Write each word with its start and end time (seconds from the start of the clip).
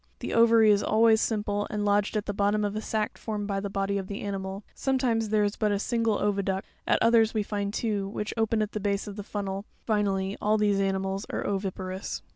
The 0.17 0.33
ovary 0.33 0.71
is 0.71 0.81
always 0.81 1.21
simple 1.21 1.67
and 1.69 1.85
lodged 1.85 2.17
at 2.17 2.25
the 2.25 2.33
bottom 2.33 2.65
of 2.65 2.75
a 2.75 2.81
sac 2.81 3.19
formed 3.19 3.45
by 3.45 3.59
the 3.59 3.69
body 3.69 3.99
of 3.99 4.07
the 4.07 4.21
animal; 4.21 4.63
sometimes 4.73 5.29
there 5.29 5.43
is 5.43 5.55
but 5.55 5.71
a 5.71 5.77
single 5.77 6.17
.oviduct; 6.17 6.63
at 6.87 6.97
others, 7.03 7.35
we 7.35 7.43
find 7.43 7.71
two, 7.71 8.07
which 8.07 8.33
open 8.35 8.63
at 8.63 8.71
the 8.71 8.79
base 8.79 9.05
of 9.05 9.15
the 9.15 9.21
fun. 9.21 9.45
nel; 9.45 9.63
finally, 9.85 10.35
all 10.41 10.57
these 10.57 10.79
ani 10.79 10.97
mals 10.97 11.27
are 11.31 11.45
oviparous. 11.45 12.23